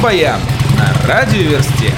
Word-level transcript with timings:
Рок-баян 0.00 0.40
на 0.78 1.08
радиоверсте. 1.08 1.92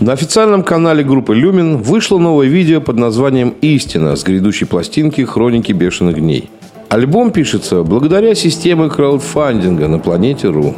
На 0.00 0.12
официальном 0.12 0.62
канале 0.62 1.04
группы 1.04 1.34
«Люмин» 1.34 1.76
вышло 1.78 2.18
новое 2.18 2.46
видео 2.46 2.80
под 2.80 2.96
названием 2.96 3.54
«Истина» 3.60 4.16
с 4.16 4.24
грядущей 4.24 4.66
пластинки 4.66 5.22
«Хроники 5.22 5.72
бешеных 5.72 6.16
дней». 6.16 6.48
Альбом 6.88 7.30
пишется 7.30 7.82
благодаря 7.82 8.34
системе 8.34 8.88
краудфандинга 8.88 9.88
на 9.88 9.98
планете 9.98 10.48
РУ. 10.48 10.74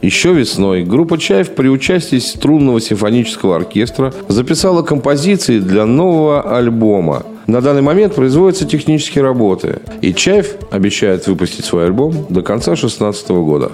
Еще 0.00 0.32
весной 0.32 0.82
группа 0.82 1.18
«Чайф» 1.18 1.54
при 1.54 1.68
участии 1.68 2.18
струнного 2.18 2.80
симфонического 2.80 3.56
оркестра 3.56 4.14
записала 4.28 4.82
композиции 4.82 5.58
для 5.58 5.84
нового 5.84 6.56
альбома. 6.56 7.24
На 7.46 7.60
данный 7.60 7.82
момент 7.82 8.14
производятся 8.14 8.66
технические 8.66 9.24
работы, 9.24 9.80
и 10.00 10.14
«Чайф» 10.14 10.56
обещает 10.70 11.26
выпустить 11.26 11.64
свой 11.64 11.86
альбом 11.86 12.26
до 12.28 12.42
конца 12.42 12.72
2016 12.72 13.28
года. 13.30 13.72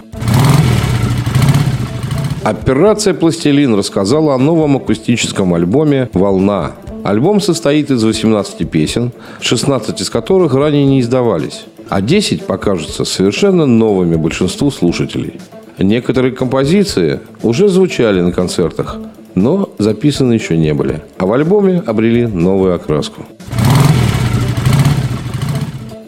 Операция 2.43 3.12
«Пластилин» 3.12 3.74
рассказала 3.74 4.34
о 4.34 4.38
новом 4.38 4.77
акустическом 4.77 5.52
альбоме 5.55 6.09
«Волна». 6.12 6.73
Альбом 7.02 7.41
состоит 7.41 7.91
из 7.91 8.05
18 8.05 8.71
песен, 8.71 9.12
16 9.41 10.01
из 10.01 10.10
которых 10.10 10.55
ранее 10.55 10.85
не 10.87 11.01
издавались, 11.01 11.65
а 11.88 12.01
10 12.01 12.46
покажутся 12.46 13.05
совершенно 13.05 13.66
новыми 13.66 14.16
большинству 14.16 14.71
слушателей. 14.71 15.41
Некоторые 15.79 16.33
композиции 16.33 17.21
уже 17.43 17.69
звучали 17.69 18.21
на 18.21 18.33
концертах, 18.33 18.98
но 19.36 19.70
записаны 19.78 20.32
еще 20.32 20.56
не 20.56 20.74
были, 20.74 21.02
а 21.18 21.26
в 21.26 21.32
альбоме 21.32 21.80
обрели 21.86 22.26
новую 22.26 22.74
окраску. 22.74 23.22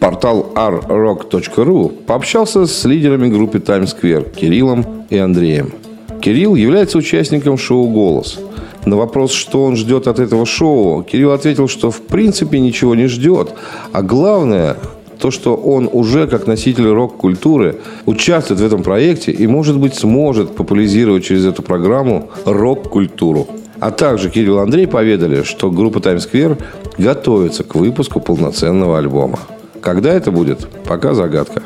Портал 0.01 0.51
rrock.ru 0.53 1.89
пообщался 2.05 2.65
с 2.65 2.83
лидерами 2.83 3.29
группы 3.29 3.59
Times 3.59 3.95
Square 3.95 4.35
Кириллом 4.35 5.05
и 5.09 5.17
Андреем– 5.17 5.71
Кирилл 6.21 6.55
является 6.55 6.97
участником 6.97 7.57
шоу 7.57 7.87
«Голос». 7.87 8.39
На 8.85 8.97
вопрос, 8.97 9.31
что 9.31 9.63
он 9.63 9.75
ждет 9.75 10.07
от 10.07 10.19
этого 10.19 10.45
шоу, 10.45 11.03
Кирилл 11.03 11.31
ответил, 11.31 11.67
что 11.67 11.91
в 11.91 12.01
принципе 12.01 12.59
ничего 12.59 12.95
не 12.95 13.07
ждет. 13.07 13.53
А 13.91 14.01
главное, 14.01 14.77
то, 15.19 15.31
что 15.31 15.55
он 15.55 15.89
уже 15.91 16.27
как 16.27 16.47
носитель 16.47 16.87
рок-культуры 16.87 17.77
участвует 18.05 18.61
в 18.61 18.65
этом 18.65 18.83
проекте 18.83 19.31
и, 19.31 19.47
может 19.47 19.77
быть, 19.77 19.95
сможет 19.95 20.55
популяризировать 20.55 21.25
через 21.25 21.45
эту 21.45 21.61
программу 21.61 22.29
рок-культуру. 22.45 23.47
А 23.79 23.91
также 23.91 24.29
Кирилл 24.29 24.59
и 24.59 24.61
Андрей 24.61 24.87
поведали, 24.87 25.43
что 25.43 25.71
группа 25.71 25.99
Times 25.99 26.27
Square 26.27 26.61
готовится 26.97 27.63
к 27.63 27.75
выпуску 27.75 28.19
полноценного 28.19 28.97
альбома. 28.97 29.39
Когда 29.81 30.13
это 30.13 30.31
будет, 30.31 30.67
пока 30.85 31.13
загадка. 31.13 31.63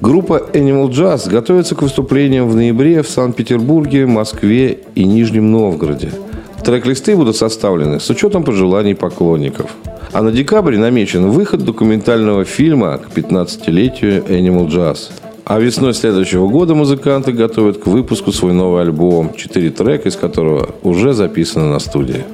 Группа 0.00 0.42
Animal 0.52 0.88
Jazz 0.90 1.30
готовится 1.30 1.74
к 1.74 1.82
выступлениям 1.82 2.48
в 2.48 2.56
ноябре 2.56 3.02
в 3.02 3.08
Санкт-Петербурге, 3.08 4.06
Москве 4.06 4.80
и 4.94 5.04
Нижнем 5.04 5.52
Новгороде. 5.52 6.10
Трек-листы 6.64 7.16
будут 7.16 7.36
составлены 7.36 7.98
с 7.98 8.08
учетом 8.08 8.44
пожеланий 8.44 8.94
поклонников. 8.94 9.70
А 10.12 10.22
на 10.22 10.30
декабре 10.30 10.78
намечен 10.78 11.28
выход 11.30 11.64
документального 11.64 12.44
фильма 12.44 12.98
к 12.98 13.16
15-летию 13.16 14.22
Animal 14.24 14.68
Jazz. 14.68 15.10
А 15.44 15.58
весной 15.58 15.92
следующего 15.92 16.46
года 16.46 16.76
музыканты 16.76 17.32
готовят 17.32 17.78
к 17.78 17.86
выпуску 17.88 18.30
свой 18.30 18.52
новый 18.52 18.82
альбом, 18.82 19.34
четыре 19.36 19.70
трека 19.70 20.08
из 20.08 20.14
которого 20.14 20.68
уже 20.82 21.14
записаны 21.14 21.66
на 21.66 21.80
студии. 21.80 22.24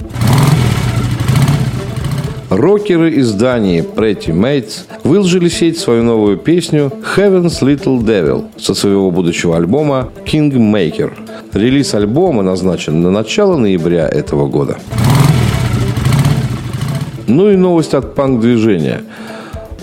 Рокеры 2.50 3.12
из 3.12 3.34
Дании 3.34 3.82
Pretty 3.82 4.32
Mates 4.32 4.84
выложили 5.04 5.50
сеть 5.50 5.78
свою 5.78 6.02
новую 6.02 6.38
песню 6.38 6.90
Heaven's 7.14 7.60
Little 7.60 8.00
Devil 8.00 8.46
со 8.56 8.72
своего 8.72 9.10
будущего 9.10 9.54
альбома 9.54 10.08
King 10.24 10.52
Maker. 10.52 11.12
Релиз 11.52 11.92
альбома 11.92 12.42
назначен 12.42 13.02
на 13.02 13.10
начало 13.10 13.58
ноября 13.58 14.08
этого 14.08 14.46
года. 14.46 14.78
Ну 17.26 17.50
и 17.50 17.56
новость 17.56 17.92
от 17.92 18.14
панк-движения. 18.14 19.02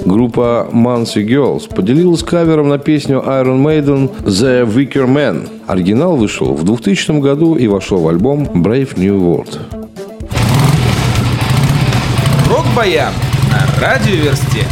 Группа 0.03 0.67
Mancy 0.71 1.23
Girls 1.23 1.73
поделилась 1.73 2.23
кавером 2.23 2.69
на 2.69 2.79
песню 2.79 3.23
Iron 3.27 3.63
Maiden 3.63 4.09
The 4.23 4.65
Wicker 4.65 5.05
Man. 5.05 5.47
Оригинал 5.67 6.15
вышел 6.15 6.55
в 6.55 6.63
2000 6.63 7.19
году 7.19 7.55
и 7.55 7.67
вошел 7.67 7.99
в 7.99 8.07
альбом 8.07 8.43
Brave 8.43 8.99
New 8.99 9.19
World. 9.19 9.84
Рок-баян 12.75 13.13
на 13.49 13.87
радиоверсте. 13.87 14.67